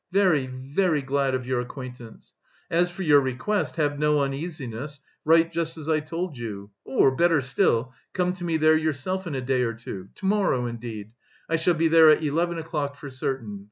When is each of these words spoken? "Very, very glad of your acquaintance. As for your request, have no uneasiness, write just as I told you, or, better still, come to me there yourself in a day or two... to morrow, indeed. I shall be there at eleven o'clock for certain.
"Very, 0.11 0.47
very 0.47 1.03
glad 1.03 1.35
of 1.35 1.45
your 1.45 1.59
acquaintance. 1.61 2.33
As 2.71 2.89
for 2.89 3.03
your 3.03 3.21
request, 3.21 3.75
have 3.75 3.99
no 3.99 4.23
uneasiness, 4.23 4.99
write 5.25 5.51
just 5.53 5.77
as 5.77 5.87
I 5.87 5.99
told 5.99 6.39
you, 6.39 6.71
or, 6.83 7.15
better 7.15 7.39
still, 7.39 7.93
come 8.11 8.33
to 8.33 8.43
me 8.43 8.57
there 8.57 8.75
yourself 8.75 9.27
in 9.27 9.35
a 9.35 9.41
day 9.41 9.61
or 9.61 9.75
two... 9.75 10.09
to 10.15 10.25
morrow, 10.25 10.65
indeed. 10.65 11.11
I 11.47 11.57
shall 11.57 11.75
be 11.75 11.87
there 11.87 12.09
at 12.09 12.23
eleven 12.23 12.57
o'clock 12.57 12.95
for 12.95 13.11
certain. 13.11 13.59